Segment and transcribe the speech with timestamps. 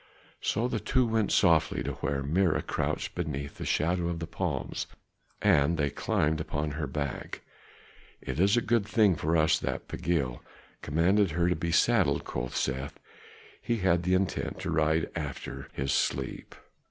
[0.41, 4.87] So the two went softly to where Mirah crouched beneath the shadow of the palms,
[5.43, 7.41] and they climbed upon her back.
[8.19, 10.39] "It is a good thing for us that Pagiel
[10.81, 12.99] commanded her to be saddled," quoth Seth.
[13.61, 16.55] "He had the intent to ride after his sleep."